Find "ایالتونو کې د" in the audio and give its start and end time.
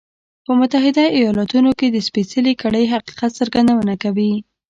1.17-1.97